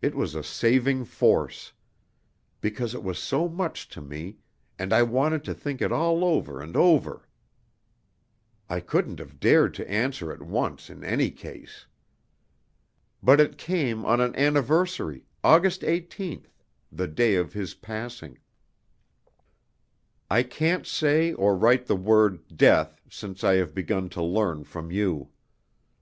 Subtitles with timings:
[0.00, 1.74] It was a saving force.
[2.62, 4.38] Because it was so much to me,
[4.78, 7.28] and I wanted to think it all over and over,
[8.70, 11.84] I couldn't have dared to answer at once in any case.
[13.22, 16.50] But it came on an anniversary, August 18th,
[16.90, 18.38] the day of his passing.
[20.30, 24.90] I can't say or write the word 'death,' since I have begun to learn from
[24.90, 25.28] you.